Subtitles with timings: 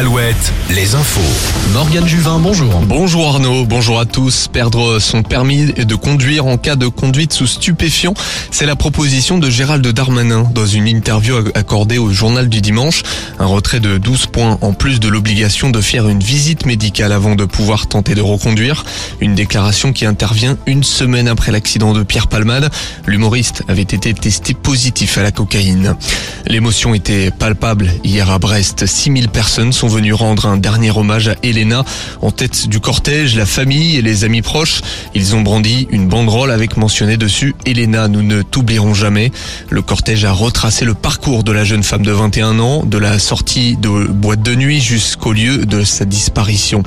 [0.00, 1.20] Alouette, les infos.
[1.74, 2.72] Morgane Juvin, bonjour.
[2.86, 4.48] Bonjour Arnaud, bonjour à tous.
[4.48, 8.14] Perdre son permis de conduire en cas de conduite sous stupéfiant,
[8.50, 13.02] c'est la proposition de Gérald Darmanin dans une interview accordée au journal du dimanche.
[13.38, 17.34] Un retrait de 12 points en plus de l'obligation de faire une visite médicale avant
[17.34, 18.86] de pouvoir tenter de reconduire.
[19.20, 22.70] Une déclaration qui intervient une semaine après l'accident de Pierre Palmade.
[23.06, 25.94] L'humoriste avait été testé positif à la cocaïne.
[26.46, 28.86] L'émotion était palpable hier à Brest.
[28.86, 31.84] 6000 personnes sont venus rendre un dernier hommage à Elena.
[32.22, 34.80] En tête du cortège, la famille et les amis proches,
[35.14, 39.32] ils ont brandi une banderole avec mentionné dessus Elena, nous ne t'oublierons jamais.
[39.68, 43.18] Le cortège a retracé le parcours de la jeune femme de 21 ans, de la
[43.18, 46.82] sortie de boîte de nuit jusqu'au lieu de sa disparition.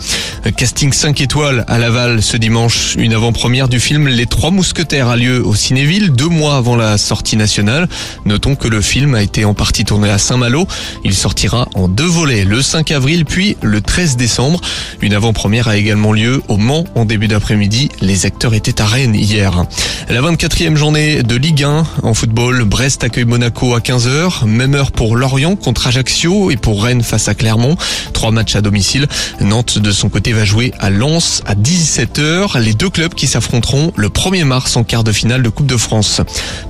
[0.57, 5.17] Casting 5 étoiles à Laval ce dimanche, une avant-première du film Les Trois Mousquetaires a
[5.17, 7.87] lieu au Cinéville deux mois avant la sortie nationale.
[8.25, 10.67] Notons que le film a été en partie tourné à Saint-Malo.
[11.03, 14.61] Il sortira en deux volets, le 5 avril puis le 13 décembre.
[15.01, 17.89] Une avant-première a également lieu au Mans en début d'après-midi.
[18.01, 19.65] Les acteurs étaient à Rennes hier.
[20.09, 24.45] La 24e journée de Ligue 1 en football, Brest accueille Monaco à 15h.
[24.45, 27.75] Même heure pour Lorient contre Ajaccio et pour Rennes face à Clermont.
[28.13, 29.07] Trois matchs à domicile.
[29.39, 32.59] Nantes de son côté va jouer à Lens à 17h.
[32.59, 35.77] Les deux clubs qui s'affronteront le 1er mars en quart de finale de Coupe de
[35.77, 36.21] France.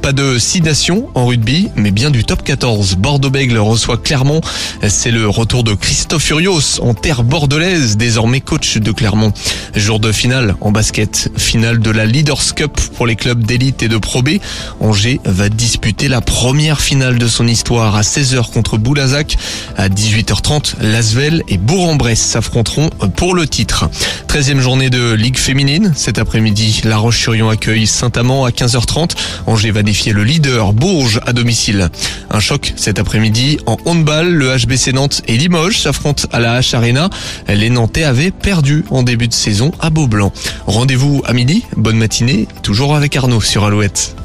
[0.01, 2.95] Pas de 6 nations en rugby, mais bien du top 14.
[2.95, 4.41] Bordeaux-Bègle reçoit Clermont.
[4.87, 9.33] C'est le retour de Christophe Furios en terre bordelaise, désormais coach de Clermont.
[9.75, 13.87] Jour de finale en basket, finale de la Leaders Cup pour les clubs d'élite et
[13.87, 14.37] de Pro B.
[14.79, 19.37] Angers va disputer la première finale de son histoire à 16h contre Boulazac.
[19.77, 23.89] À 18h30, Lasvel et Bourg-en-Bresse s'affronteront pour le titre.
[24.27, 25.93] 13e journée de Ligue féminine.
[25.95, 29.11] Cet après-midi, La Roche-sur-Yon accueille Saint-Amand à 15h30.
[29.47, 31.89] Angers va défier le leader Bourges à domicile.
[32.29, 34.29] Un choc cet après-midi en handball.
[34.29, 37.09] Le HBC Nantes et Limoges s'affrontent à la H Arena.
[37.47, 40.33] Les Nantais avaient perdu en début de saison à Beaublanc.
[40.67, 41.63] Rendez-vous à midi.
[41.77, 42.47] Bonne matinée.
[42.61, 44.15] Toujours avec Arnaud sur Alouette.